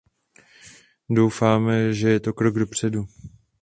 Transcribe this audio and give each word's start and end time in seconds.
Doufáme, 1.09 1.93
že 1.93 2.09
je 2.09 2.19
to 2.19 2.33
krok 2.33 2.53
dopředu. 2.59 3.07